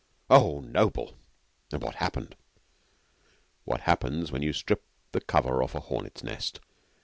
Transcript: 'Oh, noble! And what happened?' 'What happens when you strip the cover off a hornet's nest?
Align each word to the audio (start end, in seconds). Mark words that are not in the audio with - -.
'Oh, 0.31 0.61
noble! 0.61 1.15
And 1.71 1.83
what 1.83 1.97
happened?' 1.97 2.35
'What 3.65 3.81
happens 3.81 4.31
when 4.31 4.41
you 4.41 4.51
strip 4.51 4.83
the 5.11 5.21
cover 5.21 5.61
off 5.61 5.75
a 5.75 5.79
hornet's 5.79 6.23
nest? 6.23 6.59